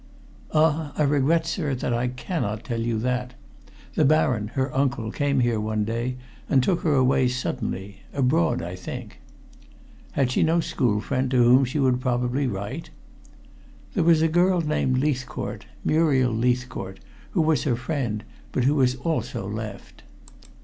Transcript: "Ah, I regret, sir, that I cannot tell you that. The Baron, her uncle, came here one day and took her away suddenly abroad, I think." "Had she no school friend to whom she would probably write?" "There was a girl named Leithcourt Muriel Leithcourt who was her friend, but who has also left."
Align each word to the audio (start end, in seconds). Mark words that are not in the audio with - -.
"Ah, 0.51 0.93
I 0.97 1.03
regret, 1.03 1.45
sir, 1.45 1.75
that 1.75 1.93
I 1.93 2.07
cannot 2.07 2.63
tell 2.63 2.81
you 2.81 2.97
that. 2.97 3.35
The 3.93 4.03
Baron, 4.03 4.47
her 4.55 4.75
uncle, 4.75 5.11
came 5.11 5.41
here 5.41 5.59
one 5.59 5.83
day 5.85 6.15
and 6.49 6.63
took 6.63 6.81
her 6.81 6.95
away 6.95 7.27
suddenly 7.27 7.97
abroad, 8.11 8.63
I 8.63 8.75
think." 8.75 9.19
"Had 10.13 10.31
she 10.31 10.41
no 10.41 10.59
school 10.59 11.01
friend 11.01 11.29
to 11.29 11.43
whom 11.43 11.65
she 11.65 11.77
would 11.77 12.01
probably 12.01 12.47
write?" 12.47 12.89
"There 13.93 14.03
was 14.03 14.23
a 14.23 14.27
girl 14.27 14.59
named 14.61 14.97
Leithcourt 14.97 15.67
Muriel 15.85 16.33
Leithcourt 16.33 16.99
who 17.33 17.41
was 17.43 17.61
her 17.65 17.75
friend, 17.75 18.23
but 18.51 18.63
who 18.63 18.79
has 18.79 18.95
also 18.95 19.47
left." 19.47 20.01